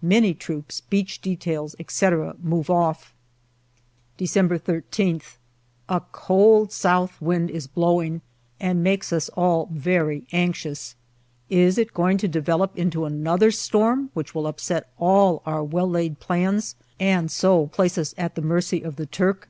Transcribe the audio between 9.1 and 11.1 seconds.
us all very anxious.